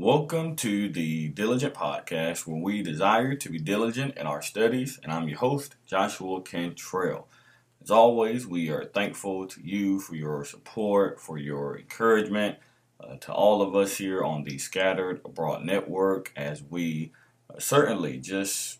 Welcome 0.00 0.54
to 0.58 0.88
the 0.88 1.26
Diligent 1.30 1.74
Podcast, 1.74 2.46
where 2.46 2.62
we 2.62 2.84
desire 2.84 3.34
to 3.34 3.50
be 3.50 3.58
diligent 3.58 4.16
in 4.16 4.28
our 4.28 4.40
studies, 4.40 5.00
and 5.02 5.10
I'm 5.10 5.26
your 5.26 5.38
host, 5.38 5.74
Joshua 5.86 6.40
Cantrell. 6.40 7.26
As 7.82 7.90
always, 7.90 8.46
we 8.46 8.70
are 8.70 8.84
thankful 8.84 9.48
to 9.48 9.60
you 9.60 9.98
for 9.98 10.14
your 10.14 10.44
support, 10.44 11.20
for 11.20 11.36
your 11.36 11.76
encouragement, 11.76 12.58
uh, 13.00 13.16
to 13.16 13.32
all 13.32 13.60
of 13.60 13.74
us 13.74 13.96
here 13.96 14.22
on 14.22 14.44
the 14.44 14.56
Scattered 14.58 15.20
Abroad 15.24 15.64
Network, 15.64 16.32
as 16.36 16.62
we 16.62 17.10
uh, 17.52 17.58
certainly 17.58 18.18
just 18.18 18.78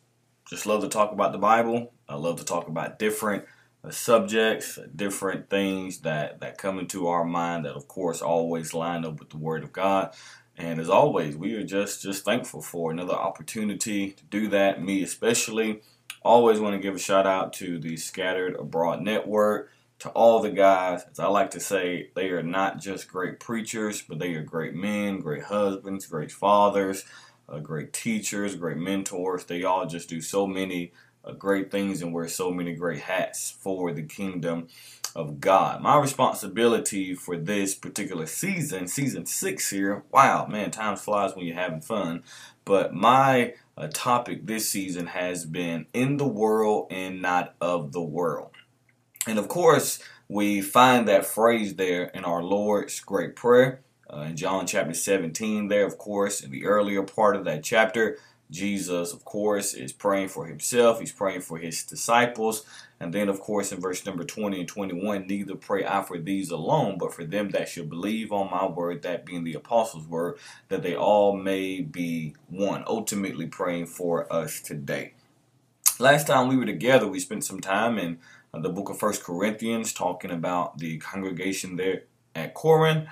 just 0.49 0.67
love 0.67 0.83
to 0.83 0.89
talk 0.89 1.11
about 1.11 1.33
the 1.33 1.39
Bible. 1.39 1.93
I 2.09 2.15
love 2.15 2.37
to 2.37 2.45
talk 2.45 2.69
about 2.69 3.01
different 3.01 3.45
uh, 3.83 3.91
subjects, 3.91 4.79
different 4.95 5.51
things 5.51 5.99
that 6.03 6.39
that 6.39 6.59
come 6.59 6.79
into 6.79 7.09
our 7.09 7.25
mind 7.25 7.65
that, 7.65 7.75
of 7.75 7.89
course, 7.89 8.23
always 8.23 8.73
line 8.73 9.05
up 9.05 9.19
with 9.19 9.31
the 9.31 9.37
Word 9.37 9.65
of 9.65 9.73
God. 9.73 10.15
And 10.59 10.81
as 10.81 10.91
always, 10.91 11.37
we 11.37 11.55
are 11.55 11.63
just 11.63 12.03
just 12.03 12.25
thankful 12.25 12.61
for 12.61 12.91
another 12.91 13.15
opportunity 13.15 14.11
to 14.11 14.25
do 14.25 14.49
that. 14.49 14.83
Me 14.83 15.03
especially. 15.05 15.83
Always 16.23 16.59
want 16.59 16.75
to 16.75 16.83
give 16.83 16.97
a 16.97 16.99
shout 16.99 17.29
out 17.29 17.53
to 17.55 17.79
the 17.79 17.97
Scattered 17.97 18.57
Abroad 18.57 19.01
Network, 19.01 19.71
to 20.01 20.09
all 20.11 20.43
the 20.43 20.51
guys. 20.51 21.05
As 21.09 21.21
I 21.21 21.27
like 21.29 21.53
to 21.53 21.61
say, 21.61 22.11
they 22.17 22.31
are 22.31 22.43
not 22.43 22.81
just 22.81 23.09
great 23.09 23.39
preachers, 23.39 24.03
but 24.03 24.19
they 24.19 24.35
are 24.35 24.43
great 24.43 24.75
men, 24.75 25.21
great 25.21 25.45
husbands, 25.45 26.07
great 26.07 26.33
fathers, 26.33 27.05
uh, 27.49 27.61
great 27.61 27.93
teachers, 27.93 28.57
great 28.57 28.79
mentors. 28.79 29.45
They 29.45 29.63
all 29.63 29.87
just 29.87 30.09
do 30.09 30.21
so 30.21 30.45
many 30.45 30.93
great 31.39 31.71
things 31.71 32.03
and 32.03 32.13
wear 32.13 32.29
so 32.29 32.51
many 32.51 32.75
great 32.75 33.01
hats 33.01 33.51
for 33.51 33.93
the 33.93 34.03
kingdom 34.03 34.69
of 35.15 35.41
God. 35.41 35.83
My 35.83 35.99
responsibility 35.99 37.15
for 37.15 37.37
this 37.37 37.75
particular 37.75 38.27
season, 38.27 38.87
season 38.89 39.27
six 39.27 39.71
here, 39.71 40.05
wow, 40.11 40.47
man, 40.47 40.71
time 40.71 40.97
flies 40.97 41.35
when 41.35 41.47
you're 41.47 41.57
having 41.57 41.81
fun. 41.81 42.23
But 42.65 42.95
my 42.95 43.55
uh, 43.77 43.89
topic 43.93 44.47
this 44.47 44.69
season 44.69 45.07
has 45.07 45.45
been 45.45 45.87
in 45.93 46.19
the 46.19 46.27
world 46.27 46.89
and 46.91 47.23
not 47.23 47.55
of 47.61 47.93
the 47.93 48.03
world. 48.03 48.51
And 49.27 49.39
of 49.39 49.49
course, 49.49 50.01
we 50.29 50.61
find 50.61 51.09
that 51.09 51.27
phrase 51.27 51.77
there 51.77 52.05
in 52.05 52.25
our 52.25 52.43
Lord's 52.43 53.01
great 53.01 53.35
prayer. 53.35 53.81
Uh, 54.11 54.21
in 54.21 54.37
John 54.37 54.67
chapter 54.67 54.95
17, 54.95 55.69
there, 55.69 55.85
of 55.85 55.99
course, 55.99 56.41
in 56.41 56.51
the 56.51 56.65
earlier 56.65 57.03
part 57.03 57.37
of 57.37 57.45
that 57.45 57.63
chapter, 57.63 58.19
Jesus, 58.51 59.13
of 59.13 59.25
course, 59.25 59.75
is 59.75 59.93
praying 59.93 60.29
for 60.29 60.47
himself. 60.47 61.01
He's 61.01 61.13
praying 61.13 61.43
for 61.43 61.59
his 61.59 61.85
disciples. 61.85 62.65
And 63.01 63.13
then, 63.13 63.29
of 63.29 63.41
course, 63.41 63.71
in 63.71 63.81
verse 63.81 64.05
number 64.05 64.25
20 64.25 64.61
and 64.61 64.69
21, 64.69 65.27
neither 65.27 65.55
pray 65.55 65.85
I 65.85 66.03
for 66.03 66.19
these 66.19 66.51
alone, 66.51 66.99
but 66.99 67.15
for 67.15 67.25
them 67.25 67.51
that 67.51 67.69
shall 67.69 67.85
believe 67.85 68.33
on 68.33 68.51
my 68.51 68.67
word, 68.67 69.03
that 69.03 69.27
being 69.27 69.45
the 69.45 69.55
apostles' 69.55 70.07
word, 70.07 70.39
that 70.69 70.83
they 70.83 70.97
all 70.97 71.37
may 71.37 71.81
be 71.81 72.35
one. 72.49 72.85
Ultimately, 72.87 73.47
praying 73.47 73.87
for 73.87 74.33
us 74.33 74.61
today. 74.61 75.13
Last 76.01 76.27
time 76.27 76.49
we 76.49 76.57
were 76.57 76.65
together, 76.65 77.07
we 77.07 77.21
spent 77.21 77.45
some 77.45 77.61
time 77.61 77.99
in 77.99 78.19
uh, 78.55 78.61
the 78.61 78.69
book 78.69 78.89
of 78.89 78.99
First 78.99 79.23
Corinthians 79.23 79.93
talking 79.93 80.31
about 80.31 80.79
the 80.79 80.99
congregation 80.99 81.77
there 81.77 82.05
at 82.35 82.55
Corinth. 82.55 83.09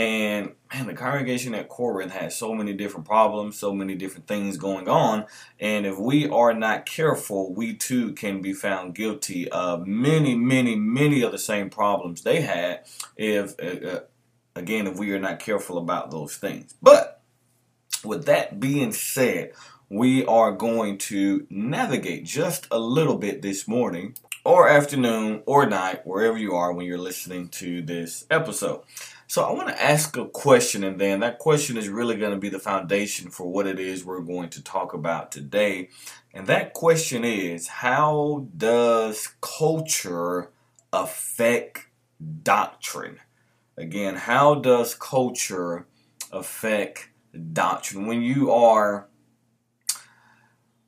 And 0.00 0.52
man, 0.72 0.86
the 0.86 0.94
congregation 0.94 1.54
at 1.54 1.68
Corinth 1.68 2.12
has 2.12 2.34
so 2.34 2.54
many 2.54 2.72
different 2.72 3.04
problems, 3.04 3.58
so 3.58 3.74
many 3.74 3.94
different 3.94 4.26
things 4.26 4.56
going 4.56 4.88
on. 4.88 5.26
And 5.60 5.84
if 5.84 5.98
we 5.98 6.26
are 6.26 6.54
not 6.54 6.86
careful, 6.86 7.52
we 7.52 7.74
too 7.74 8.14
can 8.14 8.40
be 8.40 8.54
found 8.54 8.94
guilty 8.94 9.46
of 9.50 9.86
many, 9.86 10.34
many, 10.34 10.74
many 10.74 11.20
of 11.20 11.32
the 11.32 11.38
same 11.38 11.68
problems 11.68 12.22
they 12.22 12.40
had. 12.40 12.86
If, 13.14 13.54
uh, 13.60 13.88
uh 13.88 14.00
again, 14.56 14.86
if 14.86 14.98
we 14.98 15.12
are 15.12 15.18
not 15.18 15.38
careful 15.38 15.76
about 15.76 16.10
those 16.10 16.34
things. 16.34 16.74
But 16.80 17.20
with 18.02 18.24
that 18.24 18.58
being 18.58 18.92
said, 18.92 19.52
we 19.90 20.24
are 20.24 20.52
going 20.52 20.96
to 20.96 21.46
navigate 21.50 22.24
just 22.24 22.66
a 22.70 22.78
little 22.78 23.18
bit 23.18 23.42
this 23.42 23.68
morning 23.68 24.16
or 24.44 24.68
afternoon 24.68 25.42
or 25.46 25.66
night, 25.66 26.06
wherever 26.06 26.38
you 26.38 26.54
are 26.54 26.72
when 26.72 26.86
you're 26.86 26.98
listening 26.98 27.48
to 27.48 27.82
this 27.82 28.26
episode. 28.30 28.82
So 29.26 29.44
I 29.44 29.52
want 29.52 29.68
to 29.68 29.80
ask 29.80 30.16
a 30.16 30.26
question, 30.26 30.82
and 30.82 31.00
then 31.00 31.20
that 31.20 31.38
question 31.38 31.76
is 31.76 31.88
really 31.88 32.16
going 32.16 32.32
to 32.32 32.38
be 32.38 32.48
the 32.48 32.58
foundation 32.58 33.30
for 33.30 33.46
what 33.46 33.66
it 33.66 33.78
is 33.78 34.04
we're 34.04 34.20
going 34.20 34.48
to 34.50 34.62
talk 34.62 34.92
about 34.92 35.30
today. 35.30 35.90
And 36.34 36.46
that 36.48 36.72
question 36.72 37.24
is 37.24 37.68
how 37.68 38.48
does 38.56 39.28
culture 39.40 40.50
affect 40.92 41.86
doctrine? 42.42 43.20
Again, 43.76 44.16
how 44.16 44.56
does 44.56 44.94
culture 44.94 45.86
affect 46.32 47.10
doctrine? 47.52 48.06
When 48.06 48.22
you 48.22 48.50
are, 48.50 49.06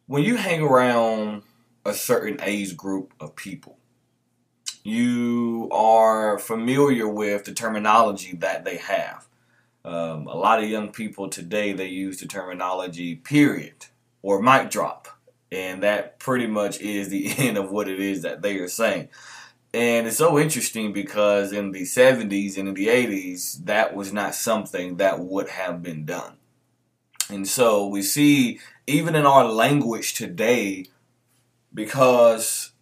when 0.07 0.25
you 0.25 0.37
hang 0.37 0.63
around 0.63 1.43
a 1.85 1.95
certain 1.95 2.39
age 2.43 2.77
group 2.77 3.13
of 3.21 3.35
people, 3.37 3.79
you 4.85 5.69
are 5.73 6.39
familiar 6.39 7.07
with 7.07 7.45
the 7.45 7.53
terminology 7.53 8.35
that 8.37 8.65
they 8.65 8.77
have. 8.77 9.27
Um, 9.85 10.27
a 10.27 10.37
lot 10.37 10.63
of 10.63 10.69
young 10.69 10.93
people 10.93 11.29
today 11.29 11.73
they 11.73 11.89
use 11.89 12.21
the 12.21 12.27
terminology 12.27 13.17
period 13.17 13.87
or 14.23 14.41
mic 14.41 14.71
drop, 14.71 15.09
and 15.51 15.83
that 15.83 16.19
pretty 16.19 16.47
much 16.47 16.81
is 16.81 17.09
the 17.09 17.29
end 17.39 17.57
of 17.57 17.71
what 17.71 17.89
it 17.89 18.01
is 18.01 18.23
that 18.23 18.43
they 18.43 18.59
are 18.59 18.69
saying. 18.69 19.09
And 19.75 20.07
it's 20.07 20.19
so 20.19 20.39
interesting 20.39 20.93
because 20.93 21.51
in 21.51 21.73
the 21.73 21.83
70s 21.83 22.59
and 22.59 22.69
in 22.69 22.75
the 22.75 22.89
80s, 22.89 23.65
that 23.65 23.95
was 23.95 24.13
not 24.13 24.35
something 24.35 24.97
that 24.97 25.21
would 25.21 25.49
have 25.49 25.83
been 25.83 26.05
done. 26.05 26.35
And 27.31 27.49
so 27.49 27.87
we 27.87 28.03
see, 28.03 28.61
even 28.87 29.15
in 29.15 29.25
our 29.25 29.47
language 29.47 30.13
today, 30.13 30.87
because 31.75 32.73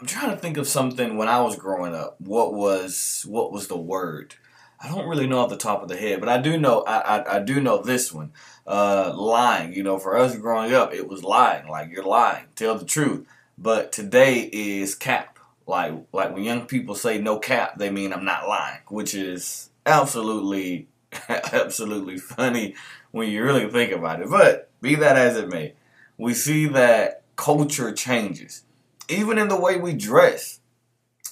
I'm 0.00 0.06
trying 0.06 0.30
to 0.30 0.36
think 0.36 0.56
of 0.56 0.68
something 0.68 1.16
when 1.16 1.28
I 1.28 1.40
was 1.40 1.56
growing 1.56 1.94
up. 1.94 2.20
What 2.20 2.54
was 2.54 3.24
what 3.28 3.52
was 3.52 3.68
the 3.68 3.78
word? 3.78 4.34
I 4.78 4.88
don't 4.88 5.08
really 5.08 5.26
know 5.26 5.38
off 5.38 5.48
the 5.48 5.56
top 5.56 5.82
of 5.82 5.88
the 5.88 5.96
head, 5.96 6.20
but 6.20 6.28
I 6.28 6.38
do 6.38 6.58
know 6.58 6.82
I, 6.82 7.18
I, 7.18 7.36
I 7.36 7.40
do 7.40 7.60
know 7.60 7.82
this 7.82 8.12
one. 8.12 8.32
Uh, 8.66 9.12
lying. 9.14 9.72
You 9.72 9.82
know, 9.82 9.98
for 9.98 10.16
us 10.16 10.36
growing 10.36 10.74
up, 10.74 10.92
it 10.92 11.08
was 11.08 11.24
lying. 11.24 11.68
Like 11.68 11.90
you're 11.90 12.04
lying. 12.04 12.44
Tell 12.54 12.76
the 12.76 12.84
truth. 12.84 13.26
But 13.56 13.90
today 13.92 14.50
is 14.52 14.94
cap. 14.94 15.38
Like 15.66 15.94
like 16.12 16.34
when 16.34 16.44
young 16.44 16.66
people 16.66 16.94
say 16.94 17.18
no 17.18 17.38
cap, 17.38 17.78
they 17.78 17.90
mean 17.90 18.12
I'm 18.12 18.24
not 18.24 18.48
lying, 18.48 18.80
which 18.88 19.14
is 19.14 19.70
absolutely 19.86 20.88
absolutely 21.28 22.18
funny 22.18 22.74
when 23.12 23.30
you 23.30 23.42
really 23.42 23.70
think 23.70 23.92
about 23.92 24.20
it. 24.20 24.28
But 24.28 24.70
be 24.82 24.94
that 24.96 25.16
as 25.16 25.38
it 25.38 25.48
may, 25.48 25.72
we 26.18 26.34
see 26.34 26.66
that 26.66 27.22
culture 27.36 27.92
changes 27.92 28.62
even 29.08 29.38
in 29.38 29.48
the 29.48 29.60
way 29.60 29.76
we 29.76 29.92
dress. 29.92 30.60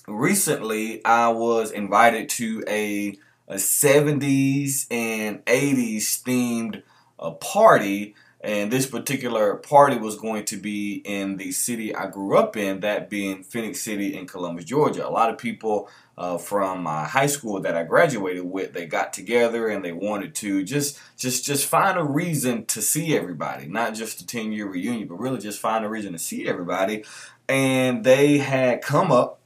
Recently, 0.06 1.04
I 1.04 1.28
was 1.28 1.70
invited 1.70 2.28
to 2.30 2.62
a, 2.68 3.16
a 3.48 3.54
70s 3.54 4.86
and 4.90 5.44
80s 5.46 6.22
themed 6.22 6.82
uh, 7.18 7.30
party, 7.32 8.14
and 8.44 8.70
this 8.70 8.86
particular 8.86 9.56
party 9.56 9.96
was 9.96 10.16
going 10.16 10.44
to 10.46 10.56
be 10.56 11.02
in 11.04 11.38
the 11.38 11.50
city 11.50 11.94
I 11.94 12.08
grew 12.08 12.36
up 12.36 12.56
in, 12.56 12.80
that 12.80 13.10
being 13.10 13.42
Phenix 13.42 13.80
City 13.80 14.16
in 14.16 14.26
Columbus, 14.26 14.66
Georgia. 14.66 15.08
A 15.08 15.10
lot 15.10 15.30
of 15.30 15.38
people 15.38 15.88
uh, 16.16 16.38
from 16.38 16.82
my 16.82 17.04
high 17.04 17.26
school 17.26 17.60
that 17.62 17.76
I 17.76 17.82
graduated 17.82 18.44
with, 18.44 18.72
they 18.72 18.86
got 18.86 19.12
together 19.12 19.68
and 19.68 19.84
they 19.84 19.92
wanted 19.92 20.34
to 20.36 20.62
just 20.62 21.00
just 21.16 21.44
just 21.44 21.66
find 21.66 21.98
a 21.98 22.04
reason 22.04 22.66
to 22.66 22.82
see 22.82 23.16
everybody, 23.16 23.66
not 23.66 23.94
just 23.94 24.20
a 24.20 24.26
10 24.26 24.52
year 24.52 24.68
reunion, 24.68 25.08
but 25.08 25.18
really 25.18 25.38
just 25.38 25.58
find 25.58 25.84
a 25.84 25.88
reason 25.88 26.12
to 26.12 26.18
see 26.18 26.46
everybody 26.46 27.04
and 27.48 28.04
they 28.04 28.38
had 28.38 28.82
come 28.82 29.12
up 29.12 29.40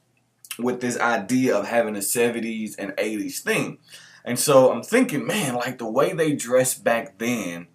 with 0.58 0.80
this 0.80 0.98
idea 0.98 1.56
of 1.56 1.66
having 1.66 1.96
a 1.96 2.00
70s 2.00 2.74
and 2.78 2.92
80s 2.92 3.40
thing. 3.40 3.78
And 4.24 4.38
so 4.38 4.72
I'm 4.72 4.82
thinking, 4.82 5.26
man, 5.26 5.54
like 5.54 5.78
the 5.78 5.90
way 5.90 6.12
they 6.12 6.34
dressed 6.34 6.84
back 6.84 7.18
then 7.18 7.68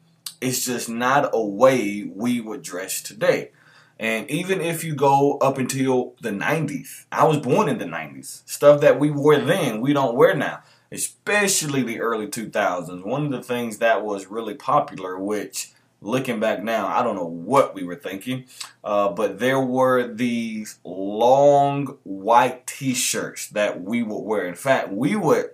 is 0.43 0.65
just 0.65 0.89
not 0.89 1.29
a 1.33 1.43
way 1.43 2.03
we 2.03 2.41
would 2.41 2.61
dress 2.61 3.01
today. 3.01 3.51
And 3.99 4.29
even 4.29 4.59
if 4.59 4.83
you 4.83 4.95
go 4.95 5.37
up 5.37 5.57
until 5.57 6.15
the 6.21 6.31
90s, 6.31 7.05
I 7.11 7.25
was 7.25 7.37
born 7.37 7.69
in 7.69 7.77
the 7.77 7.85
90s. 7.85 8.41
Stuff 8.49 8.81
that 8.81 8.99
we 8.99 9.09
wore 9.11 9.37
then, 9.37 9.81
we 9.81 9.93
don't 9.93 10.15
wear 10.15 10.35
now, 10.35 10.61
especially 10.91 11.83
the 11.83 12.01
early 12.01 12.27
2000s. 12.27 13.05
One 13.05 13.25
of 13.25 13.31
the 13.31 13.43
things 13.43 13.77
that 13.77 14.03
was 14.03 14.27
really 14.27 14.55
popular, 14.55 15.17
which 15.17 15.71
looking 16.01 16.39
back 16.39 16.61
now, 16.61 16.87
I 16.87 17.01
don't 17.01 17.15
know 17.15 17.25
what 17.25 17.73
we 17.73 17.83
were 17.83 17.95
thinking, 17.95 18.45
uh, 18.83 19.09
but 19.09 19.39
there 19.39 19.61
were 19.61 20.13
these 20.13 20.79
long 20.83 21.97
white 22.03 22.67
T-shirts 22.67 23.47
that 23.49 23.81
we 23.81 24.03
would 24.03 24.21
wear. 24.21 24.45
In 24.45 24.55
fact, 24.55 24.91
we 24.91 25.15
would 25.15 25.51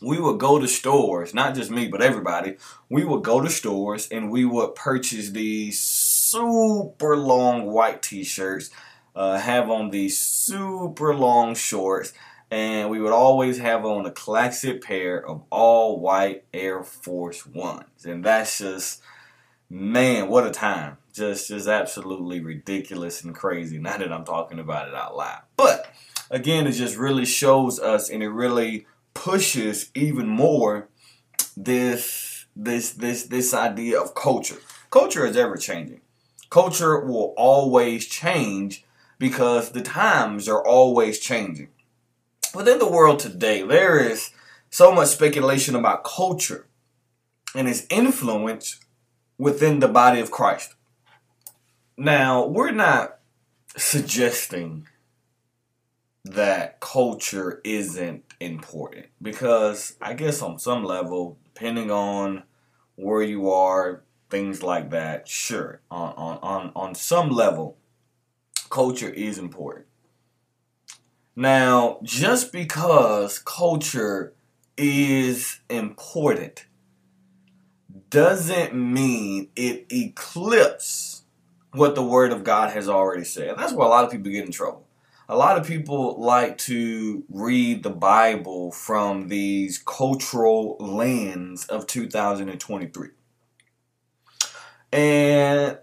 we 0.00 0.20
would 0.20 0.38
go 0.38 0.58
to 0.58 0.68
stores, 0.68 1.34
not 1.34 1.54
just 1.54 1.70
me, 1.70 1.88
but 1.88 2.02
everybody. 2.02 2.56
We 2.88 3.04
would 3.04 3.24
go 3.24 3.40
to 3.40 3.50
stores 3.50 4.08
and 4.08 4.30
we 4.30 4.44
would 4.44 4.74
purchase 4.74 5.30
these 5.30 5.80
super 5.80 7.16
long 7.16 7.66
white 7.66 8.02
T-shirts, 8.02 8.70
uh, 9.16 9.38
have 9.38 9.70
on 9.70 9.90
these 9.90 10.18
super 10.18 11.14
long 11.14 11.54
shorts, 11.54 12.12
and 12.50 12.90
we 12.90 13.00
would 13.00 13.12
always 13.12 13.58
have 13.58 13.84
on 13.84 14.06
a 14.06 14.10
classic 14.10 14.82
pair 14.82 15.24
of 15.24 15.42
all 15.50 16.00
white 16.00 16.44
Air 16.54 16.82
Force 16.82 17.44
Ones. 17.44 18.04
And 18.04 18.24
that's 18.24 18.58
just, 18.58 19.02
man, 19.68 20.28
what 20.28 20.46
a 20.46 20.50
time. 20.50 20.98
Just, 21.12 21.48
just 21.48 21.66
absolutely 21.66 22.40
ridiculous 22.40 23.24
and 23.24 23.34
crazy. 23.34 23.78
Now 23.78 23.98
that 23.98 24.12
I'm 24.12 24.24
talking 24.24 24.60
about 24.60 24.88
it 24.88 24.94
out 24.94 25.16
loud. 25.16 25.42
But 25.56 25.92
again, 26.30 26.66
it 26.66 26.72
just 26.72 26.96
really 26.96 27.26
shows 27.26 27.80
us 27.80 28.08
and 28.08 28.22
it 28.22 28.28
really 28.28 28.86
pushes 29.14 29.90
even 29.94 30.28
more 30.28 30.88
this, 31.56 32.46
this, 32.54 32.92
this, 32.92 33.24
this 33.24 33.52
idea 33.54 34.00
of 34.00 34.14
culture. 34.14 34.58
Culture 34.90 35.26
is 35.26 35.36
ever 35.36 35.56
changing. 35.56 36.00
Culture 36.50 37.00
will 37.00 37.34
always 37.36 38.06
change 38.06 38.84
because 39.18 39.72
the 39.72 39.82
times 39.82 40.48
are 40.48 40.64
always 40.64 41.18
changing 41.18 41.68
within 42.54 42.78
the 42.78 42.90
world 42.90 43.18
today, 43.18 43.62
there 43.62 43.98
is 43.98 44.30
so 44.70 44.92
much 44.92 45.08
speculation 45.08 45.74
about 45.74 46.04
culture 46.04 46.66
and 47.54 47.68
its 47.68 47.86
influence 47.90 48.80
within 49.38 49.80
the 49.80 49.88
body 49.88 50.20
of 50.20 50.30
Christ. 50.30 50.74
Now, 51.96 52.46
we're 52.46 52.70
not 52.70 53.18
suggesting 53.76 54.86
that 56.28 56.80
culture 56.80 57.60
isn't 57.64 58.24
important 58.40 59.06
because 59.20 59.96
I 60.00 60.14
guess 60.14 60.42
on 60.42 60.58
some 60.58 60.84
level, 60.84 61.38
depending 61.54 61.90
on 61.90 62.44
where 62.96 63.22
you 63.22 63.50
are, 63.50 64.02
things 64.30 64.62
like 64.62 64.90
that, 64.90 65.28
sure, 65.28 65.80
on, 65.90 66.12
on, 66.16 66.38
on, 66.42 66.72
on 66.76 66.94
some 66.94 67.30
level, 67.30 67.78
culture 68.68 69.08
is 69.08 69.38
important. 69.38 69.86
Now, 71.34 72.00
just 72.02 72.52
because 72.52 73.38
culture 73.38 74.34
is 74.76 75.60
important 75.70 76.66
doesn't 78.10 78.74
mean 78.74 79.48
it 79.54 79.86
eclipses 79.90 81.22
what 81.72 81.94
the 81.94 82.02
Word 82.02 82.32
of 82.32 82.44
God 82.44 82.70
has 82.70 82.88
already 82.88 83.24
said. 83.24 83.54
That's 83.56 83.72
where 83.72 83.86
a 83.86 83.90
lot 83.90 84.04
of 84.04 84.10
people 84.10 84.32
get 84.32 84.44
in 84.44 84.52
trouble. 84.52 84.87
A 85.30 85.36
lot 85.36 85.58
of 85.58 85.66
people 85.66 86.18
like 86.18 86.56
to 86.58 87.22
read 87.28 87.82
the 87.82 87.90
Bible 87.90 88.72
from 88.72 89.28
these 89.28 89.76
cultural 89.76 90.76
lens 90.80 91.66
of 91.66 91.86
2023. 91.86 93.08
And 94.90 95.78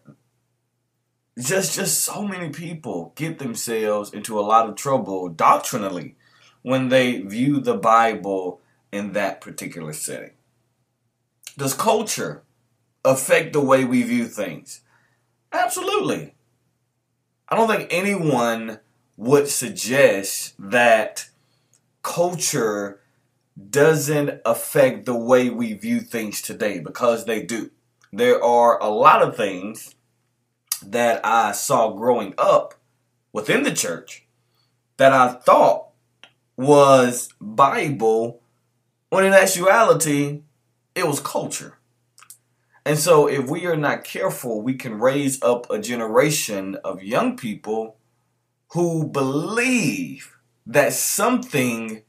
just 1.37 1.75
just 1.75 2.03
so 2.03 2.27
many 2.27 2.49
people 2.49 3.13
get 3.15 3.37
themselves 3.37 4.11
into 4.13 4.39
a 4.39 4.41
lot 4.41 4.67
of 4.67 4.75
trouble 4.75 5.29
doctrinally 5.29 6.15
when 6.63 6.89
they 6.89 7.19
view 7.19 7.59
the 7.59 7.77
Bible 7.77 8.61
in 8.91 9.11
that 9.11 9.41
particular 9.41 9.93
setting. 9.93 10.31
Does 11.55 11.75
culture 11.75 12.41
affect 13.03 13.53
the 13.53 13.61
way 13.61 13.85
we 13.85 14.01
view 14.01 14.25
things? 14.25 14.81
Absolutely. 15.51 16.33
I 17.47 17.55
don't 17.55 17.67
think 17.67 17.93
anyone 17.93 18.79
would 19.17 19.47
suggest 19.47 20.53
that 20.59 21.29
culture 22.03 22.99
doesn't 23.69 24.41
affect 24.45 25.05
the 25.05 25.15
way 25.15 25.49
we 25.49 25.73
view 25.73 26.01
things 26.01 26.41
today 26.41 26.79
because 26.79 27.25
they 27.25 27.41
do. 27.41 27.71
There 28.11 28.43
are 28.43 28.81
a 28.81 28.89
lot 28.89 29.21
of 29.21 29.35
things 29.35 29.95
that 30.85 31.25
I 31.25 31.53
saw 31.53 31.91
growing 31.91 32.33
up 32.37 32.75
within 33.31 33.63
the 33.63 33.73
church 33.73 34.25
that 34.97 35.13
I 35.13 35.33
thought 35.33 35.89
was 36.57 37.29
Bible 37.39 38.41
when 39.09 39.25
in 39.25 39.33
actuality 39.33 40.41
it 40.93 41.07
was 41.07 41.19
culture. 41.19 41.77
And 42.85 42.99
so 42.99 43.27
if 43.27 43.49
we 43.49 43.65
are 43.65 43.75
not 43.75 44.03
careful, 44.03 44.61
we 44.61 44.75
can 44.75 44.99
raise 44.99 45.41
up 45.41 45.69
a 45.69 45.79
generation 45.79 46.75
of 46.83 47.03
young 47.03 47.35
people 47.35 47.97
who 48.69 49.07
believe 49.07 50.37
that 50.65 50.93
something 50.93 52.03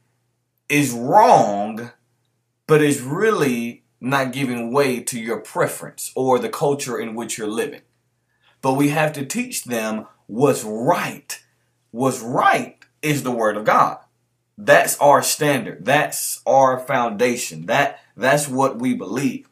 is 0.69 0.91
wrong, 0.91 1.91
but 2.67 2.81
is 2.81 3.01
really 3.01 3.83
not 4.01 4.33
giving 4.33 4.73
way 4.73 4.99
to 5.01 5.19
your 5.19 5.39
preference 5.39 6.11
or 6.15 6.39
the 6.39 6.49
culture 6.49 6.99
in 6.99 7.15
which 7.15 7.37
you're 7.37 7.47
living 7.47 7.81
but 8.61 8.73
we 8.73 8.89
have 8.89 9.13
to 9.13 9.25
teach 9.25 9.65
them 9.65 10.07
what's 10.27 10.63
right. 10.63 11.43
What's 11.91 12.21
right 12.21 12.77
is 13.01 13.23
the 13.23 13.31
word 13.31 13.57
of 13.57 13.65
God. 13.65 13.99
That's 14.57 14.97
our 14.99 15.21
standard. 15.21 15.85
That's 15.85 16.41
our 16.45 16.79
foundation. 16.79 17.67
That 17.67 17.99
that's 18.15 18.47
what 18.47 18.79
we 18.79 18.93
believe. 18.93 19.47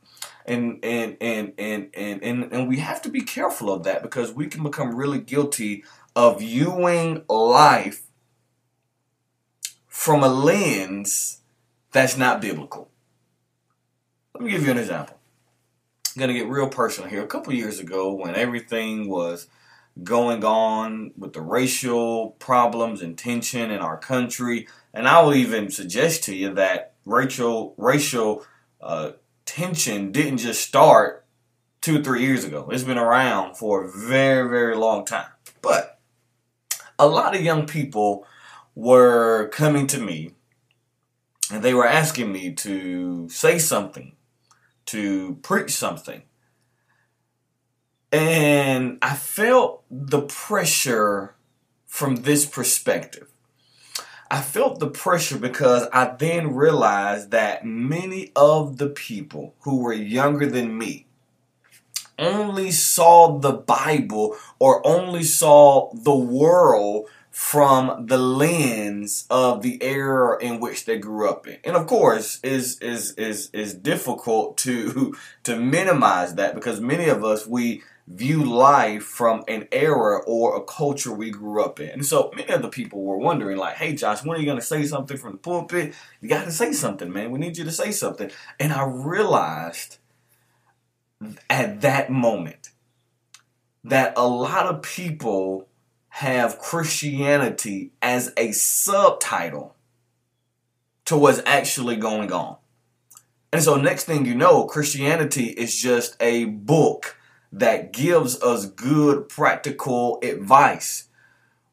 And 0.46 0.84
and 0.84 1.18
and 1.22 1.54
and 1.58 1.90
and 1.94 2.24
and, 2.24 2.54
and 2.54 2.68
we 2.68 2.78
have 2.78 3.02
to 3.04 3.10
be 3.10 3.22
careful 3.22 3.72
of 3.72 3.84
that 3.84 4.02
because 4.02 4.34
we 4.34 4.48
can 4.48 4.64
become 4.64 4.96
really 4.96 5.20
guilty 5.20 5.84
of 6.16 6.40
viewing 6.40 7.24
life 7.28 8.04
from 9.88 10.24
a 10.24 10.28
lens 10.28 11.42
that's 11.92 12.18
not 12.18 12.42
biblical. 12.42 12.90
Let 14.34 14.44
me 14.44 14.52
give 14.52 14.64
you 14.64 14.72
an 14.72 14.78
example 14.78 15.18
I'm 16.16 16.20
going 16.22 16.34
to 16.34 16.40
get 16.40 16.50
real 16.50 16.70
personal 16.70 17.10
here. 17.10 17.24
A 17.24 17.28
couple 17.28 17.52
years 17.54 17.80
ago, 17.80 18.14
when 18.14 18.36
everything 18.36 19.10
was 19.10 19.48
going 20.02 20.46
on 20.46 21.12
with 21.18 21.34
the 21.34 21.42
racial 21.42 22.32
problems 22.40 23.02
and 23.02 23.18
tension 23.18 23.70
in 23.70 23.80
our 23.80 23.98
country, 23.98 24.68
and 24.94 25.10
I 25.10 25.22
will 25.22 25.34
even 25.36 25.70
suggest 25.70 26.24
to 26.26 26.36
you 26.36 26.54
that 26.54 26.94
racial 27.06 27.76
racial 27.78 28.46
uh, 28.80 29.12
tension 29.46 30.14
didn't 30.14 30.38
just 30.38 30.62
start 30.66 31.26
two 31.82 32.00
or 32.00 32.04
three 32.04 32.22
years 32.22 32.46
ago. 32.46 32.70
It's 32.72 32.84
been 32.84 32.98
around 32.98 33.56
for 33.58 33.84
a 33.84 33.92
very 33.92 34.50
very 34.50 34.78
long 34.78 35.04
time. 35.04 35.28
But 35.62 35.95
a 36.98 37.08
lot 37.08 37.36
of 37.36 37.42
young 37.42 37.66
people 37.66 38.26
were 38.74 39.50
coming 39.50 39.88
to 39.88 40.00
me 40.00 40.32
and 41.52 41.64
they 41.64 41.74
were 41.74 41.88
asking 41.88 42.32
me 42.32 42.54
to 42.54 43.30
say 43.30 43.60
something 43.60 44.16
to 44.88 45.36
preach 45.42 45.72
something. 45.72 46.24
And 48.12 48.98
I 49.02 49.16
felt 49.16 49.84
the 49.90 50.22
pressure 50.22 51.36
from 51.86 52.18
this 52.18 52.46
perspective. 52.46 53.28
I 54.32 54.42
felt 54.42 54.80
the 54.80 54.90
pressure 54.90 55.38
because 55.38 55.88
I 55.94 56.16
then 56.18 56.56
realized 56.56 57.32
that 57.32 57.66
many 57.66 58.32
of 58.36 58.78
the 58.78 58.90
people 58.90 59.56
who 59.62 59.82
were 59.82 59.94
younger 59.94 60.48
than 60.48 60.78
me 60.78 61.08
only 62.18 62.72
saw 62.72 63.40
the 63.40 63.54
Bible 63.54 64.36
or 64.60 64.86
only 64.86 65.24
saw 65.24 65.92
the 65.94 66.16
world 66.16 67.08
from 67.36 68.06
the 68.06 68.18
lens 68.18 69.26
of 69.30 69.62
the 69.62 69.84
era 69.84 70.42
in 70.42 70.62
which 70.62 70.86
they 70.86 70.98
grew 70.98 71.30
up 71.30 71.46
in. 71.46 71.58
And 71.66 71.76
of 71.76 71.86
course, 71.86 72.40
is 72.44 72.80
is 72.80 73.12
is 73.16 73.50
is 73.52 73.74
difficult 73.74 74.58
to 74.60 75.14
to 75.44 75.58
minimize 75.58 76.36
that 76.36 76.56
because 76.56 76.80
many 76.80 77.10
of 77.10 77.26
us 77.26 77.46
we 77.46 77.84
view 78.08 78.42
life 78.42 79.04
from 79.04 79.44
an 79.50 79.68
era 79.74 80.22
or 80.26 80.56
a 80.56 80.64
culture 80.64 81.12
we 81.12 81.30
grew 81.30 81.62
up 81.62 81.82
in. 81.82 81.90
And 81.90 82.06
so 82.06 82.32
many 82.34 82.48
of 82.54 82.62
the 82.62 82.70
people 82.70 83.04
were 83.04 83.18
wondering 83.18 83.58
like, 83.58 83.76
"Hey 83.76 83.96
Josh, 83.96 84.24
when 84.24 84.38
are 84.38 84.42
you 84.42 84.56
to 84.56 84.62
say 84.62 84.86
something 84.86 85.18
from 85.18 85.34
the 85.34 85.38
pulpit? 85.38 85.94
You 86.22 86.30
got 86.30 86.46
to 86.46 86.52
say 86.52 86.72
something, 86.72 87.12
man. 87.12 87.32
We 87.32 87.40
need 87.40 87.58
you 87.58 87.66
to 87.66 87.72
say 87.72 87.92
something." 87.92 88.32
And 88.62 88.72
I 88.72 88.86
realized 88.86 89.98
at 91.50 91.82
that 91.82 92.10
moment 92.10 92.70
that 93.84 94.14
a 94.18 94.28
lot 94.28 94.66
of 94.66 94.82
people 94.82 95.68
have 96.10 96.60
Christianity 96.60 97.92
as 98.02 98.34
a 98.38 98.52
subtitle 98.52 99.76
to 101.06 101.18
what's 101.18 101.42
actually 101.46 101.96
going 101.96 102.32
on. 102.32 102.58
And 103.54 103.64
so, 103.64 103.76
next 103.76 104.06
thing 104.06 104.26
you 104.26 104.36
know, 104.36 104.66
Christianity 104.66 105.46
is 105.46 105.76
just 105.76 106.18
a 106.20 106.46
book 106.46 107.18
that 107.52 107.94
gives 107.94 108.42
us 108.42 108.66
good 108.66 109.30
practical 109.30 110.20
advice. 110.24 111.08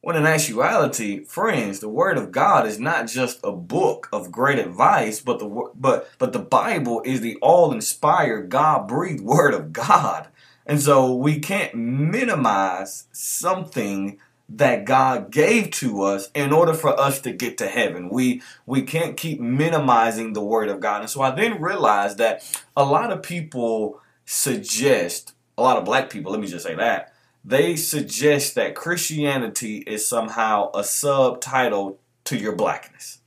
When 0.03 0.17
in 0.17 0.27
actuality, 0.27 1.23
friends, 1.23 1.79
the 1.79 1.89
Word 1.89 2.19
of 2.19 2.33
God 2.33 2.67
is 2.67 2.81
not 2.81 3.07
just 3.07 3.39
a 3.45 3.53
book 3.53 4.09
of 4.13 4.33
great 4.33 4.59
advice, 4.59 5.21
but 5.21 5.39
the 5.39 5.71
but 5.77 6.11
but 6.19 6.33
the 6.33 6.41
Bible 6.41 7.03
is 7.05 7.21
the 7.21 7.37
all-inspired, 7.37 8.49
God-breathed 8.49 9.23
Word 9.23 9.55
of 9.55 9.73
God. 9.73 10.27
And 10.67 10.83
so 10.83 11.15
we 11.15 11.39
can't 11.39 11.77
minimize 11.77 13.07
something 13.13 14.19
that 14.49 14.85
God 14.85 15.31
gave 15.31 15.71
to 15.71 16.03
us 16.03 16.31
in 16.35 16.53
order 16.53 16.75
for 16.75 16.99
us 16.99 17.21
to 17.21 17.33
get 17.33 17.57
to 17.59 17.69
heaven. 17.69 18.09
We 18.09 18.43
we 18.67 18.83
can't 18.83 19.17
keep 19.17 19.41
minimizing 19.41 20.33
the 20.33 20.43
word 20.43 20.69
of 20.69 20.81
God. 20.81 21.03
And 21.03 21.11
so 21.11 21.23
I 21.23 21.31
then 21.31 21.61
realized 21.61 22.19
that 22.19 22.43
a 22.77 22.85
lot 22.85 23.13
of 23.13 23.23
people 23.23 24.01
suggest, 24.25 25.33
a 25.57 25.63
lot 25.63 25.77
of 25.77 25.85
black 25.85 26.11
people, 26.11 26.33
let 26.33 26.41
me 26.41 26.49
just 26.49 26.67
say 26.67 26.75
that, 26.75 27.12
they 27.45 27.77
suggest 27.77 28.55
that 28.55 28.75
Christianity 28.75 29.79
is 29.79 30.09
somehow 30.09 30.71
a 30.75 30.85
subtitle 30.85 31.99
to 32.25 32.37
your 32.37 32.55
blackness. 32.55 33.19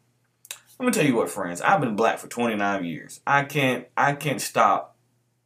Let 0.79 0.85
me 0.85 0.91
tell 0.91 1.05
you 1.05 1.15
what, 1.15 1.29
friends. 1.29 1.61
I've 1.61 1.81
been 1.81 1.95
black 1.95 2.19
for 2.19 2.27
29 2.27 2.85
years. 2.85 3.21
I 3.25 3.43
can't 3.43 3.87
I 3.95 4.13
can't 4.13 4.41
stop 4.41 4.95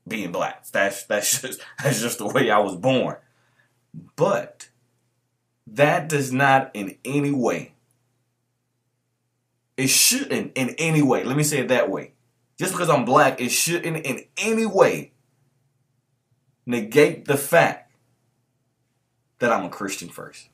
being 0.07 0.31
black. 0.31 0.65
That's 0.67 1.03
that's 1.05 1.41
just 1.41 1.61
that's 1.83 2.01
just 2.01 2.17
the 2.17 2.27
way 2.27 2.49
I 2.49 2.59
was 2.59 2.75
born. 2.75 3.17
But 4.15 4.69
that 5.67 6.09
does 6.09 6.31
not 6.31 6.71
in 6.73 6.97
any 7.05 7.31
way 7.31 7.73
it 9.79 9.89
shouldn't 9.89 10.51
in 10.55 10.75
any 10.77 11.01
way. 11.01 11.23
Let 11.23 11.37
me 11.37 11.43
say 11.43 11.59
it 11.59 11.69
that 11.69 11.89
way. 11.89 12.11
Just 12.57 12.73
because 12.73 12.89
I'm 12.89 13.05
black, 13.05 13.39
it 13.39 13.49
shouldn't 13.49 14.05
in 14.05 14.25
any 14.37 14.65
way 14.65 15.13
negate 16.65 17.25
the 17.25 17.37
fact 17.37 17.88
that 19.39 19.51
I'm 19.51 19.65
a 19.65 19.69
Christian 19.69 20.09
first. 20.09 20.49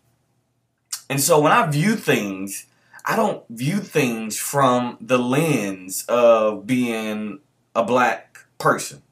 And 1.09 1.21
so 1.21 1.39
when 1.39 1.51
I 1.51 1.69
view 1.69 1.95
things, 1.95 2.65
I 3.05 3.15
don't 3.15 3.43
view 3.49 3.77
things 3.77 4.37
from 4.37 4.97
the 4.99 5.19
lens 5.19 6.05
of 6.07 6.65
being 6.65 7.39
a 7.75 7.83
black 7.83 8.39
person. 8.57 9.03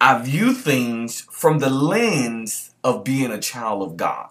I 0.00 0.20
view 0.22 0.52
things 0.52 1.20
from 1.30 1.58
the 1.58 1.70
lens 1.70 2.74
of 2.82 3.04
being 3.04 3.30
a 3.30 3.40
child 3.40 3.82
of 3.82 3.96
God. 3.96 4.30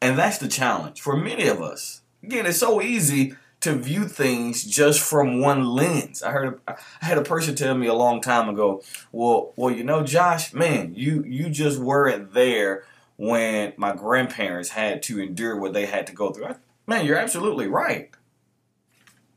And 0.00 0.18
that's 0.18 0.38
the 0.38 0.48
challenge 0.48 1.00
for 1.00 1.16
many 1.16 1.46
of 1.46 1.62
us. 1.62 2.02
Again, 2.22 2.46
it's 2.46 2.58
so 2.58 2.82
easy 2.82 3.34
to 3.60 3.74
view 3.74 4.06
things 4.06 4.64
just 4.64 5.00
from 5.00 5.40
one 5.40 5.64
lens. 5.64 6.22
I 6.22 6.30
heard 6.30 6.60
I 6.68 6.76
had 7.00 7.18
a 7.18 7.22
person 7.22 7.54
tell 7.54 7.74
me 7.74 7.86
a 7.86 7.94
long 7.94 8.20
time 8.20 8.48
ago, 8.48 8.82
"Well, 9.12 9.52
well, 9.56 9.74
you 9.74 9.84
know, 9.84 10.02
Josh, 10.02 10.52
man, 10.52 10.92
you 10.94 11.24
you 11.24 11.48
just 11.48 11.78
weren't 11.78 12.34
there 12.34 12.84
when 13.16 13.72
my 13.76 13.94
grandparents 13.94 14.70
had 14.70 15.02
to 15.04 15.20
endure 15.20 15.56
what 15.56 15.72
they 15.72 15.86
had 15.86 16.06
to 16.06 16.12
go 16.12 16.30
through." 16.30 16.46
I, 16.46 16.56
man, 16.86 17.06
you're 17.06 17.16
absolutely 17.16 17.66
right. 17.66 18.10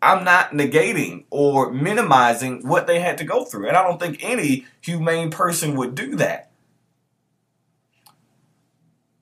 I'm 0.02 0.24
not 0.24 0.52
negating 0.52 1.26
or 1.30 1.72
minimizing 1.72 2.66
what 2.68 2.88
they 2.88 3.02
had 3.02 3.18
to 3.18 3.26
go 3.26 3.44
through, 3.44 3.68
and 3.68 3.76
I 3.76 3.84
don't 3.84 4.00
think 4.00 4.24
any 4.24 4.66
humane 4.82 5.30
person 5.30 5.76
would 5.76 5.94
do 5.94 6.16
that. 6.16 6.50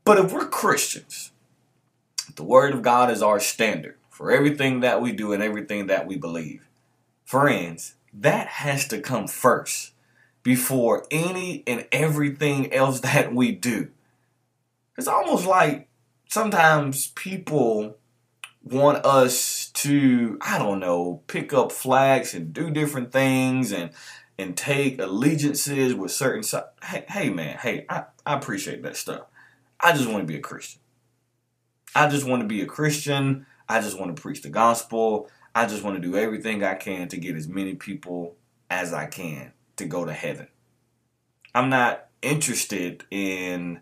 But 0.04 0.20
if 0.20 0.32
we're 0.32 0.48
Christians, 0.48 1.32
the 2.36 2.44
Word 2.44 2.74
of 2.74 2.84
God 2.84 3.10
is 3.12 3.22
our 3.22 3.40
standard 3.40 3.98
for 4.10 4.32
everything 4.32 4.80
that 4.82 5.02
we 5.02 5.12
do 5.12 5.34
and 5.34 5.44
everything 5.44 5.88
that 5.88 6.08
we 6.08 6.16
believe. 6.18 6.68
Friends, 7.26 7.96
that 8.14 8.48
has 8.48 8.88
to 8.88 9.02
come 9.02 9.28
first 9.28 9.92
before 10.44 11.06
any 11.12 11.64
and 11.68 11.86
everything 11.92 12.72
else 12.72 13.00
that 13.02 13.34
we 13.34 13.52
do. 13.52 13.90
It's 14.98 15.08
almost 15.08 15.46
like 15.46 15.90
sometimes 16.30 17.08
people 17.08 17.98
want 18.64 19.06
us 19.06 19.70
to, 19.72 20.38
I 20.42 20.58
don't 20.58 20.80
know, 20.80 21.22
pick 21.28 21.54
up 21.54 21.72
flags 21.72 22.34
and 22.34 22.54
do 22.54 22.70
different 22.70 23.12
things 23.12 23.72
and 23.72 23.92
and 24.40 24.56
take 24.56 25.00
allegiances 25.00 25.96
with 25.96 26.12
certain 26.12 26.44
hey, 26.84 27.06
hey 27.10 27.30
man, 27.30 27.58
hey, 27.58 27.86
I, 27.90 28.04
I 28.26 28.36
appreciate 28.36 28.84
that 28.84 28.96
stuff. 28.96 29.24
I 29.80 29.94
just 29.94 30.08
want 30.08 30.20
to 30.20 30.32
be 30.32 30.38
a 30.38 30.42
Christian. 30.42 30.80
I 31.96 32.08
just 32.08 32.28
want 32.28 32.44
to 32.44 32.48
be 32.48 32.62
a 32.62 32.68
Christian. 32.68 33.48
I 33.68 33.82
just 33.82 34.00
want 34.00 34.16
to 34.16 34.22
preach 34.22 34.44
the 34.44 34.50
gospel. 34.50 35.30
I 35.56 35.66
just 35.66 35.84
want 35.84 35.96
to 35.96 36.08
do 36.08 36.16
everything 36.16 36.64
I 36.64 36.76
can 36.76 37.08
to 37.08 37.18
get 37.18 37.36
as 37.36 37.48
many 37.48 37.74
people 37.74 38.36
as 38.70 38.94
I 38.94 39.08
can 39.08 39.54
to 39.78 39.86
go 39.86 40.06
to 40.06 40.14
heaven. 40.14 40.48
I'm 41.56 41.70
not 41.70 42.08
interested 42.22 43.06
in 43.10 43.82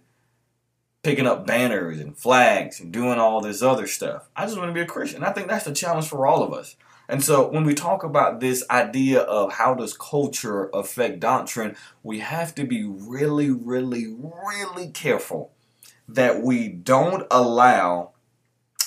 picking 1.05 1.27
up 1.27 1.45
banners 1.45 1.99
and 1.99 2.17
flags 2.17 2.79
and 2.79 2.91
doing 2.91 3.19
all 3.19 3.39
this 3.39 3.61
other 3.61 3.85
stuff. 3.85 4.27
I 4.35 4.45
just 4.45 4.57
want 4.57 4.69
to 4.69 4.73
be 4.73 4.81
a 4.81 4.87
Christian. 4.87 5.23
I 5.23 5.31
think 5.31 5.47
that's 5.47 5.65
the 5.65 5.71
challenge 5.71 6.07
for 6.07 6.25
all 6.25 6.41
of 6.41 6.51
us. 6.51 6.75
And 7.07 7.23
so 7.23 7.47
when 7.47 7.63
we 7.63 7.75
talk 7.75 8.03
about 8.03 8.39
this 8.39 8.67
idea 8.71 9.19
of 9.19 9.53
how 9.53 9.75
does 9.75 9.95
culture 9.95 10.67
affect 10.73 11.19
doctrine, 11.19 11.75
we 12.01 12.21
have 12.21 12.55
to 12.55 12.63
be 12.63 12.83
really, 12.83 13.51
really, 13.51 14.07
really 14.17 14.89
careful 14.89 15.51
that 16.09 16.41
we 16.41 16.69
don't 16.69 17.27
allow 17.29 18.13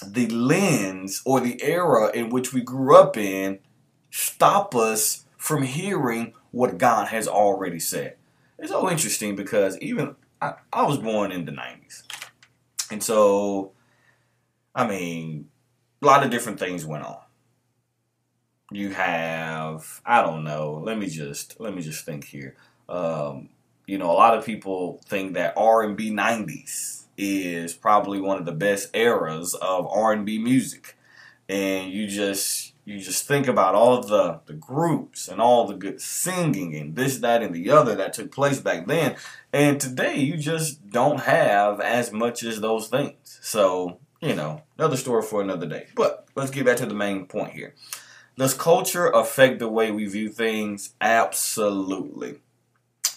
the 0.05 0.27
lens 0.27 1.23
or 1.25 1.39
the 1.39 1.63
era 1.63 2.11
in 2.13 2.31
which 2.31 2.53
we 2.53 2.63
grew 2.63 2.97
up 2.97 3.17
in 3.17 3.61
stop 4.11 4.75
us 4.75 5.25
from 5.37 5.63
hearing 5.63 6.35
what 6.51 6.79
God 6.79 7.09
has 7.09 7.29
already 7.29 7.79
said. 7.79 8.17
It's 8.59 8.73
so 8.73 8.91
interesting 8.91 9.37
because 9.37 9.79
even 9.79 10.17
I, 10.41 10.55
I 10.73 10.87
was 10.87 10.99
born 10.99 11.33
in 11.33 11.45
the 11.45 11.53
90s. 11.53 12.03
And 12.91 13.03
so, 13.03 13.73
I 14.75 14.87
mean, 14.87 15.49
a 16.03 16.07
lot 16.07 16.25
of 16.25 16.31
different 16.31 16.59
things 16.59 16.87
went 16.87 17.05
on. 17.05 17.19
You 18.71 18.91
have, 18.91 20.01
I 20.05 20.23
don't 20.23 20.45
know, 20.45 20.83
let 20.85 20.99
me 20.99 21.09
just 21.09 21.59
let 21.59 21.75
me 21.75 21.83
just 21.83 22.05
think 22.05 22.25
here. 22.25 22.55
Um, 22.89 23.49
you 23.87 23.97
know, 23.97 24.11
a 24.11 24.13
lot 24.13 24.37
of 24.37 24.45
people 24.45 25.01
think 25.07 25.35
that 25.35 25.55
R&B 25.57 26.11
90s 26.11 27.05
is 27.17 27.73
probably 27.73 28.21
one 28.21 28.39
of 28.39 28.45
the 28.45 28.53
best 28.53 28.95
eras 28.95 29.55
of 29.55 29.87
R&B 29.87 30.39
music. 30.39 30.97
And 31.49 31.91
you 31.91 32.07
just 32.07 32.68
you 32.89 32.99
just 32.99 33.29
think 33.29 33.47
about 33.47 33.75
all 33.75 34.01
the 34.01 34.41
the 34.47 34.55
groups 34.55 35.29
and 35.29 35.43
all 35.43 35.67
the 35.67 35.75
good 35.75 36.01
singing 36.01 36.75
and 36.75 36.97
this 36.97 37.19
that 37.19 37.43
and 37.43 37.55
the 37.55 37.71
other 37.71 37.95
that 37.95 38.15
took 38.15 38.33
place 38.33 38.61
back 38.61 38.87
then. 38.87 39.15
And 39.53 39.79
today 39.79 40.17
you 40.17 40.39
just 40.39 40.89
don't 40.89 41.21
have 41.21 41.81
as 41.81 42.13
much 42.13 42.43
as 42.43 42.61
those 42.63 42.89
things. 42.89 43.39
So 43.43 43.99
you 44.23 44.35
know 44.35 44.63
another 44.79 44.97
story 44.97 45.23
for 45.23 45.43
another 45.43 45.67
day. 45.67 45.89
But 45.95 46.27
let's 46.35 46.51
get 46.51 46.65
back 46.65 46.79
to 46.79 46.87
the 46.87 46.95
main 46.95 47.27
point 47.27 47.53
here. 47.53 47.75
Does 48.39 48.55
culture 48.55 49.09
affect 49.09 49.59
the 49.59 49.69
way 49.69 49.91
we 49.91 50.07
view 50.07 50.31
things? 50.31 50.95
Absolutely. 50.99 52.41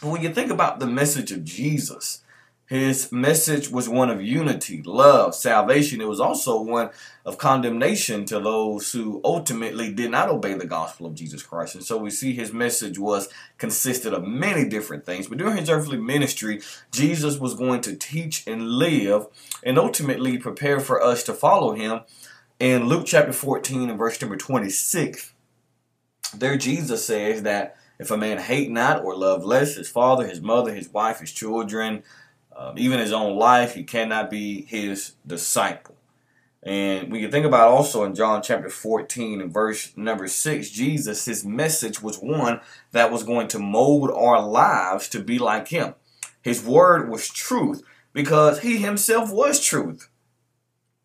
When 0.02 0.22
you 0.22 0.34
think 0.34 0.52
about 0.52 0.80
the 0.80 0.88
message 0.88 1.32
of 1.32 1.46
jesus 1.46 2.24
his 2.72 3.12
message 3.12 3.70
was 3.70 3.90
one 3.90 4.10
of 4.10 4.22
unity, 4.22 4.82
love, 4.82 5.36
salvation. 5.36 6.00
It 6.00 6.08
was 6.08 6.22
also 6.22 6.62
one 6.62 6.92
of 7.26 7.38
condemnation 7.38 8.24
to 8.28 8.40
those 8.40 8.94
who 8.94 9.20
ultimately 9.26 9.92
did 9.92 10.10
not 10.10 10.30
obey 10.30 10.54
the 10.54 10.66
gospel 10.66 11.06
of 11.06 11.14
Jesus 11.14 11.44
Christ. 11.44 11.76
And 11.76 11.84
so 11.84 11.98
we 11.98 12.10
see 12.10 12.32
his 12.32 12.54
message 12.54 12.98
was 12.98 13.28
consisted 13.58 14.14
of 14.14 14.24
many 14.24 14.70
different 14.70 15.06
things. 15.06 15.28
But 15.28 15.40
during 15.40 15.58
his 15.58 15.70
earthly 15.70 15.98
ministry, 15.98 16.62
Jesus 16.94 17.38
was 17.38 17.56
going 17.56 17.82
to 17.82 17.96
teach 17.98 18.48
and 18.48 18.66
live 18.66 19.28
and 19.66 19.78
ultimately 19.78 20.38
prepare 20.38 20.80
for 20.80 21.04
us 21.04 21.24
to 21.24 21.34
follow 21.34 21.74
him. 21.74 22.04
In 22.58 22.86
Luke 22.86 23.04
chapter 23.06 23.34
14 23.34 23.90
and 23.90 24.00
verse 24.00 24.22
number 24.22 24.38
26, 24.38 25.34
there 26.34 26.56
Jesus 26.56 27.06
says 27.06 27.44
that 27.44 27.76
if 28.00 28.10
a 28.10 28.18
man 28.18 28.40
hate 28.40 28.72
not 28.72 29.04
or 29.04 29.16
love 29.16 29.44
less 29.46 29.76
his 29.76 29.88
father, 29.88 30.26
his 30.26 30.42
mother, 30.42 30.74
his 30.74 30.90
wife, 30.90 31.20
his 31.20 31.32
children, 31.32 32.02
um, 32.62 32.78
even 32.78 33.00
his 33.00 33.12
own 33.12 33.38
life, 33.38 33.74
he 33.74 33.84
cannot 33.84 34.30
be 34.30 34.66
his 34.66 35.14
disciple. 35.26 35.96
And 36.64 37.12
we 37.12 37.22
can 37.22 37.32
think 37.32 37.46
about 37.46 37.70
also 37.70 38.04
in 38.04 38.14
John 38.14 38.44
chapter 38.44 38.70
14 38.70 39.42
and 39.42 39.52
verse 39.52 39.98
number 39.98 40.28
6, 40.28 40.70
Jesus, 40.70 41.26
his 41.26 41.44
message 41.44 42.04
was 42.04 42.20
one 42.20 42.62
that 42.92 43.12
was 43.12 43.24
going 43.24 43.48
to 43.50 43.60
mold 43.60 44.12
our 44.12 44.40
lives 44.40 45.10
to 45.10 45.20
be 45.20 45.40
like 45.40 45.70
him. 45.70 45.96
His 46.44 46.64
word 46.64 47.10
was 47.10 47.30
truth 47.30 47.82
because 48.14 48.60
he 48.60 48.78
himself 48.78 49.32
was 49.32 49.60
truth. 49.60 50.08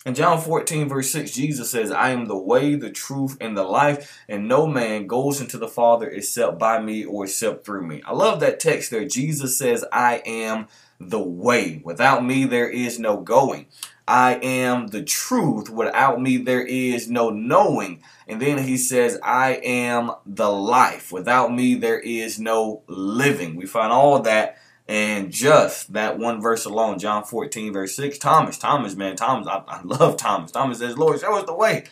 In 0.06 0.14
John 0.14 0.40
14, 0.40 0.88
verse 0.88 1.10
6, 1.10 1.32
Jesus 1.32 1.68
says, 1.68 1.90
I 1.90 2.10
am 2.10 2.26
the 2.26 2.38
way, 2.38 2.76
the 2.76 2.90
truth, 2.90 3.36
and 3.40 3.56
the 3.56 3.64
life, 3.64 4.22
and 4.28 4.46
no 4.46 4.64
man 4.64 5.08
goes 5.08 5.40
into 5.40 5.58
the 5.58 5.66
Father 5.66 6.08
except 6.08 6.60
by 6.60 6.80
me 6.80 7.04
or 7.04 7.25
except 7.25 7.66
through 7.66 7.84
me. 7.84 8.02
I 8.06 8.12
love 8.12 8.38
that 8.38 8.60
text 8.60 8.92
there. 8.92 9.04
Jesus 9.04 9.58
says, 9.58 9.84
I 9.90 10.22
am 10.25 10.68
the 11.00 11.18
way. 11.18 11.80
Without 11.82 12.25
me, 12.25 12.44
there 12.44 12.70
is 12.70 13.00
no 13.00 13.16
going. 13.16 13.66
I 14.06 14.34
am 14.36 14.86
the 14.86 15.02
truth. 15.02 15.68
Without 15.70 16.22
me, 16.22 16.36
there 16.36 16.64
is 16.64 17.10
no 17.10 17.30
knowing. 17.30 18.00
And 18.28 18.40
then 18.40 18.58
he 18.58 18.76
says, 18.76 19.18
I 19.25 19.54
am 19.54 20.12
the 20.25 20.52
life. 20.52 21.10
Without 21.10 21.52
me, 21.52 21.75
there 21.75 21.98
is 21.98 22.38
no 22.38 22.84
living. 22.86 23.56
We 23.56 23.66
find 23.66 23.92
all 23.92 24.20
that 24.20 24.56
and 24.88 25.33
just 25.33 25.93
that 25.95 26.19
one 26.19 26.40
verse 26.40 26.64
alone, 26.64 26.99
John 26.99 27.25
14, 27.25 27.73
verse 27.73 27.97
6. 27.97 28.19
Thomas, 28.19 28.59
Thomas, 28.59 28.95
man, 28.95 29.16
Thomas, 29.16 29.49
I, 29.49 29.62
I 29.66 29.83
love 29.83 30.16
Thomas. 30.16 30.52
Thomas 30.52 30.78
says, 30.78 30.97
Lord, 30.97 31.21
show 31.21 31.37
us 31.37 31.45
the 31.45 31.55
way. 31.55 31.85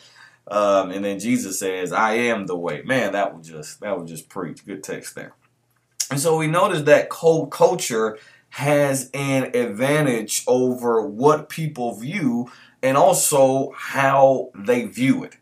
Um, 0.47 0.91
and 0.91 1.05
then 1.05 1.19
Jesus 1.19 1.59
says, 1.59 1.93
I 1.93 2.15
am 2.15 2.47
the 2.47 2.57
way. 2.57 2.83
Man, 2.83 3.13
that 3.13 3.35
would 3.35 3.45
just 3.45 3.81
that 3.81 3.99
would 3.99 4.07
just 4.07 4.29
preach. 4.29 4.65
Good 4.65 4.85
text 4.85 5.15
there. 5.15 5.35
And 6.11 6.21
so 6.21 6.37
we 6.37 6.47
notice 6.47 6.83
that 6.83 7.09
cold 7.09 7.51
culture 7.51 8.19
has 8.51 9.11
an 9.15 9.57
advantage 9.57 10.45
over 10.47 11.05
what 11.05 11.49
people 11.49 11.99
view 11.99 12.53
and 12.83 12.97
also 12.97 13.73
how 13.77 14.51
they 14.55 14.85
view 14.85 15.25
it. 15.25 15.39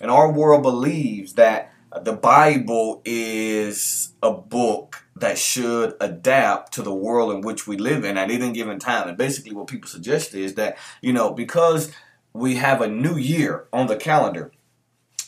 And 0.00 0.10
our 0.10 0.30
world 0.30 0.62
believes 0.62 1.34
that 1.34 1.72
the 2.02 2.12
Bible 2.12 3.02
is 3.04 4.12
a 4.22 4.32
book 4.32 5.04
that 5.20 5.38
should 5.38 5.94
adapt 6.00 6.72
to 6.72 6.82
the 6.82 6.94
world 6.94 7.32
in 7.32 7.40
which 7.42 7.66
we 7.66 7.76
live 7.76 8.04
in 8.04 8.16
at 8.16 8.30
any 8.30 8.52
given 8.52 8.78
time. 8.78 9.08
And 9.08 9.16
basically, 9.16 9.54
what 9.54 9.66
people 9.66 9.88
suggest 9.88 10.34
is 10.34 10.54
that, 10.54 10.76
you 11.00 11.12
know, 11.12 11.32
because 11.32 11.92
we 12.32 12.56
have 12.56 12.80
a 12.80 12.88
new 12.88 13.16
year 13.16 13.66
on 13.72 13.86
the 13.86 13.96
calendar, 13.96 14.52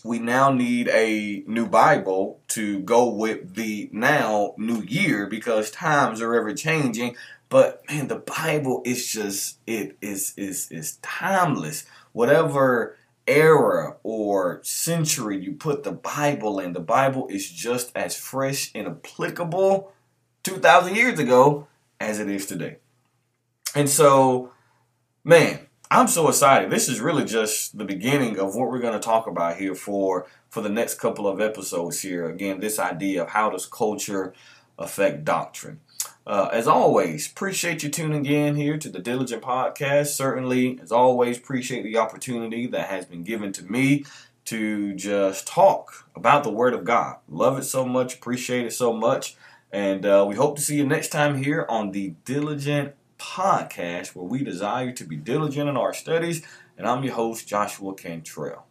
we 0.04 0.18
now 0.18 0.52
need 0.52 0.88
a 0.88 1.44
new 1.46 1.66
Bible 1.66 2.40
to 2.48 2.80
go 2.80 3.08
with 3.08 3.54
the 3.54 3.88
now 3.92 4.54
new 4.56 4.82
year 4.82 5.26
because 5.26 5.70
times 5.70 6.20
are 6.20 6.34
ever 6.34 6.54
changing. 6.54 7.16
But 7.48 7.82
man, 7.88 8.08
the 8.08 8.16
Bible 8.16 8.82
is 8.84 9.12
just 9.12 9.58
it 9.66 9.96
is 10.00 10.32
is 10.36 10.70
is 10.70 10.96
timeless. 11.02 11.84
Whatever 12.12 12.96
era 13.26 13.96
or 14.02 14.60
century 14.62 15.42
you 15.42 15.52
put 15.52 15.84
the 15.84 15.92
Bible 15.92 16.58
in, 16.58 16.72
the 16.72 16.80
Bible 16.80 17.28
is 17.28 17.50
just 17.50 17.92
as 17.96 18.16
fresh 18.16 18.70
and 18.74 18.86
applicable 18.86 19.92
2,000 20.42 20.94
years 20.94 21.18
ago 21.18 21.66
as 22.00 22.18
it 22.18 22.28
is 22.28 22.46
today. 22.46 22.78
And 23.74 23.88
so, 23.88 24.52
man, 25.24 25.66
I'm 25.90 26.08
so 26.08 26.28
excited. 26.28 26.70
This 26.70 26.88
is 26.88 27.00
really 27.00 27.24
just 27.24 27.76
the 27.76 27.84
beginning 27.84 28.38
of 28.38 28.54
what 28.54 28.70
we're 28.70 28.80
going 28.80 28.94
to 28.94 28.98
talk 28.98 29.26
about 29.26 29.56
here 29.56 29.74
for 29.74 30.26
for 30.48 30.60
the 30.60 30.68
next 30.68 30.96
couple 30.96 31.26
of 31.26 31.40
episodes 31.40 32.02
here. 32.02 32.28
Again, 32.28 32.60
this 32.60 32.78
idea 32.78 33.22
of 33.22 33.30
how 33.30 33.50
does 33.50 33.66
culture 33.66 34.34
affect 34.78 35.24
doctrine. 35.24 35.80
Uh, 36.24 36.48
as 36.52 36.68
always, 36.68 37.30
appreciate 37.30 37.82
you 37.82 37.88
tuning 37.88 38.26
in 38.26 38.54
here 38.54 38.78
to 38.78 38.88
the 38.88 39.00
Diligent 39.00 39.42
Podcast. 39.42 40.08
Certainly, 40.08 40.78
as 40.80 40.92
always, 40.92 41.36
appreciate 41.36 41.82
the 41.82 41.98
opportunity 41.98 42.66
that 42.68 42.88
has 42.88 43.04
been 43.06 43.24
given 43.24 43.52
to 43.52 43.64
me 43.64 44.04
to 44.44 44.94
just 44.94 45.46
talk 45.46 46.08
about 46.14 46.44
the 46.44 46.50
Word 46.50 46.74
of 46.74 46.84
God. 46.84 47.16
Love 47.28 47.58
it 47.58 47.64
so 47.64 47.84
much, 47.84 48.14
appreciate 48.14 48.66
it 48.66 48.72
so 48.72 48.92
much, 48.92 49.36
and 49.72 50.06
uh, 50.06 50.24
we 50.28 50.36
hope 50.36 50.56
to 50.56 50.62
see 50.62 50.76
you 50.76 50.86
next 50.86 51.08
time 51.08 51.42
here 51.42 51.66
on 51.68 51.90
the 51.90 52.14
Diligent 52.24 52.94
podcast 53.18 54.14
where 54.14 54.26
we 54.26 54.42
desire 54.42 54.92
to 54.92 55.04
be 55.04 55.16
diligent 55.16 55.68
in 55.68 55.76
our 55.76 55.94
studies. 55.94 56.44
And 56.76 56.86
I'm 56.86 57.04
your 57.04 57.14
host, 57.14 57.46
Joshua 57.46 57.94
Cantrell. 57.94 58.66